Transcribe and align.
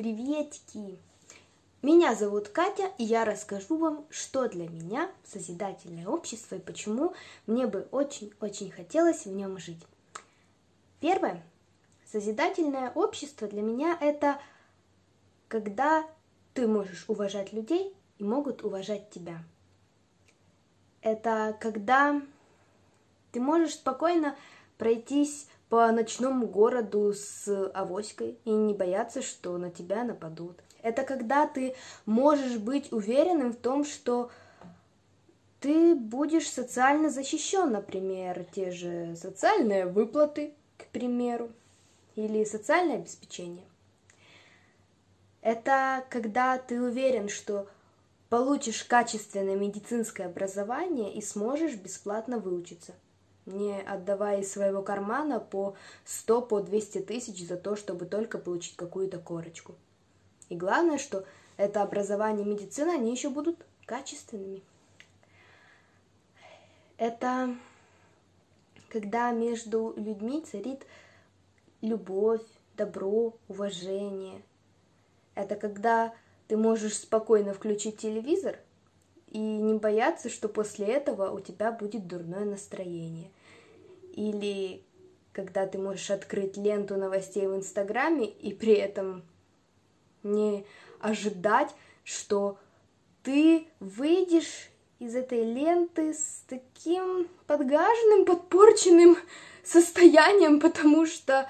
Приветики! 0.00 0.98
Меня 1.82 2.14
зовут 2.14 2.48
Катя, 2.48 2.90
и 2.96 3.04
я 3.04 3.26
расскажу 3.26 3.76
вам, 3.76 4.06
что 4.08 4.48
для 4.48 4.66
меня 4.66 5.10
созидательное 5.24 6.06
общество 6.06 6.54
и 6.54 6.58
почему 6.58 7.12
мне 7.46 7.66
бы 7.66 7.86
очень-очень 7.90 8.70
хотелось 8.70 9.26
в 9.26 9.30
нем 9.30 9.58
жить. 9.58 9.86
Первое. 11.00 11.44
Созидательное 12.10 12.90
общество 12.92 13.46
для 13.46 13.60
меня 13.60 13.94
это 14.00 14.40
когда 15.48 16.08
ты 16.54 16.66
можешь 16.66 17.04
уважать 17.06 17.52
людей 17.52 17.94
и 18.16 18.24
могут 18.24 18.64
уважать 18.64 19.10
тебя. 19.10 19.44
Это 21.02 21.54
когда 21.60 22.22
ты 23.32 23.40
можешь 23.40 23.74
спокойно 23.74 24.34
пройтись 24.78 25.46
по 25.70 25.90
ночному 25.92 26.48
городу 26.48 27.14
с 27.14 27.70
авоськой 27.70 28.36
и 28.44 28.50
не 28.50 28.74
бояться, 28.74 29.22
что 29.22 29.56
на 29.56 29.70
тебя 29.70 30.02
нападут. 30.02 30.58
Это 30.82 31.04
когда 31.04 31.46
ты 31.46 31.76
можешь 32.06 32.58
быть 32.58 32.92
уверенным 32.92 33.52
в 33.52 33.56
том, 33.56 33.84
что 33.84 34.30
ты 35.60 35.94
будешь 35.94 36.50
социально 36.50 37.08
защищен, 37.08 37.70
например, 37.70 38.44
те 38.52 38.72
же 38.72 39.14
социальные 39.14 39.86
выплаты, 39.86 40.54
к 40.76 40.86
примеру, 40.86 41.50
или 42.16 42.44
социальное 42.44 42.96
обеспечение. 42.96 43.64
Это 45.40 46.04
когда 46.10 46.58
ты 46.58 46.82
уверен, 46.82 47.28
что 47.28 47.68
получишь 48.28 48.82
качественное 48.82 49.56
медицинское 49.56 50.24
образование 50.24 51.14
и 51.14 51.22
сможешь 51.22 51.76
бесплатно 51.76 52.38
выучиться– 52.38 52.92
не 53.46 53.80
отдавая 53.80 54.40
из 54.40 54.52
своего 54.52 54.82
кармана 54.82 55.40
по 55.40 55.74
100, 56.04 56.42
по 56.42 56.60
200 56.60 57.00
тысяч 57.00 57.46
за 57.46 57.56
то, 57.56 57.76
чтобы 57.76 58.06
только 58.06 58.38
получить 58.38 58.76
какую-то 58.76 59.18
корочку. 59.18 59.74
И 60.48 60.56
главное, 60.56 60.98
что 60.98 61.24
это 61.56 61.82
образование 61.82 62.44
и 62.44 62.48
медицина, 62.48 62.94
они 62.94 63.12
еще 63.12 63.30
будут 63.30 63.64
качественными. 63.86 64.62
Это 66.96 67.56
когда 68.88 69.30
между 69.30 69.94
людьми 69.96 70.42
царит 70.42 70.86
любовь, 71.80 72.42
добро, 72.76 73.34
уважение. 73.48 74.42
Это 75.34 75.56
когда 75.56 76.14
ты 76.48 76.56
можешь 76.56 76.98
спокойно 76.98 77.54
включить 77.54 77.98
телевизор 77.98 78.58
и 79.30 79.38
не 79.38 79.74
бояться, 79.74 80.28
что 80.28 80.48
после 80.48 80.86
этого 80.86 81.30
у 81.30 81.40
тебя 81.40 81.72
будет 81.72 82.06
дурное 82.06 82.44
настроение 82.44 83.30
или 84.12 84.82
когда 85.32 85.66
ты 85.66 85.78
можешь 85.78 86.10
открыть 86.10 86.56
ленту 86.56 86.96
новостей 86.96 87.46
в 87.46 87.56
Инстаграме 87.56 88.28
и 88.28 88.52
при 88.52 88.74
этом 88.74 89.22
не 90.22 90.66
ожидать, 91.00 91.74
что 92.04 92.58
ты 93.22 93.66
выйдешь 93.78 94.70
из 94.98 95.14
этой 95.14 95.44
ленты 95.44 96.12
с 96.12 96.42
таким 96.46 97.28
подгаженным, 97.46 98.26
подпорченным 98.26 99.16
состоянием, 99.64 100.60
потому 100.60 101.06
что 101.06 101.48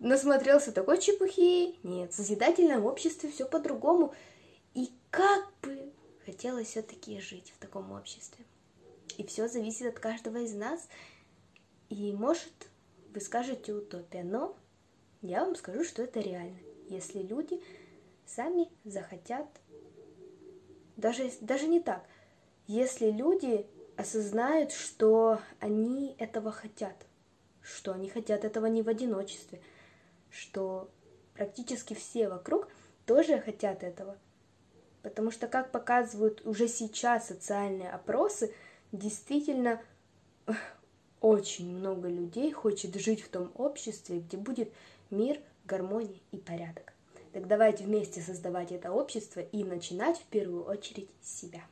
насмотрелся 0.00 0.72
такой 0.72 0.98
чепухи. 0.98 1.76
Нет, 1.86 2.12
в 2.12 2.16
созидательном 2.16 2.86
обществе 2.86 3.30
все 3.30 3.44
по-другому. 3.44 4.14
И 4.74 4.90
как 5.10 5.46
бы 5.62 5.92
хотелось 6.24 6.68
все-таки 6.68 7.20
жить 7.20 7.52
в 7.54 7.58
таком 7.58 7.92
обществе. 7.92 8.44
И 9.18 9.26
все 9.26 9.48
зависит 9.48 9.86
от 9.86 9.98
каждого 9.98 10.38
из 10.38 10.54
нас. 10.54 10.88
И 11.88 12.12
может, 12.12 12.52
вы 13.12 13.20
скажете 13.20 13.72
утопия, 13.72 14.24
но 14.24 14.56
я 15.20 15.44
вам 15.44 15.54
скажу, 15.54 15.84
что 15.84 16.02
это 16.02 16.20
реально. 16.20 16.58
Если 16.88 17.20
люди 17.20 17.62
сами 18.26 18.68
захотят, 18.84 19.46
даже, 20.96 21.30
даже 21.40 21.66
не 21.66 21.80
так, 21.80 22.06
если 22.66 23.10
люди 23.10 23.66
осознают, 23.96 24.72
что 24.72 25.40
они 25.60 26.14
этого 26.18 26.50
хотят, 26.50 26.96
что 27.60 27.92
они 27.92 28.08
хотят 28.08 28.44
этого 28.44 28.66
не 28.66 28.82
в 28.82 28.88
одиночестве, 28.88 29.60
что 30.30 30.90
практически 31.34 31.94
все 31.94 32.28
вокруг 32.28 32.68
тоже 33.06 33.38
хотят 33.40 33.82
этого. 33.82 34.18
Потому 35.02 35.30
что, 35.30 35.48
как 35.48 35.72
показывают 35.72 36.46
уже 36.46 36.68
сейчас 36.68 37.28
социальные 37.28 37.90
опросы, 37.90 38.54
действительно 38.92 39.80
очень 41.20 41.76
много 41.76 42.08
людей 42.08 42.52
хочет 42.52 42.94
жить 42.96 43.22
в 43.22 43.28
том 43.28 43.50
обществе, 43.54 44.20
где 44.20 44.36
будет 44.36 44.72
мир, 45.10 45.40
гармония 45.64 46.20
и 46.30 46.36
порядок. 46.36 46.92
Так 47.32 47.46
давайте 47.46 47.84
вместе 47.84 48.20
создавать 48.20 48.72
это 48.72 48.92
общество 48.92 49.40
и 49.40 49.64
начинать 49.64 50.18
в 50.18 50.24
первую 50.24 50.64
очередь 50.64 51.08
с 51.22 51.40
себя. 51.40 51.62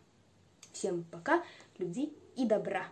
Всем 0.73 1.05
пока, 1.05 1.45
любви 1.79 2.13
и 2.37 2.47
добра! 2.47 2.87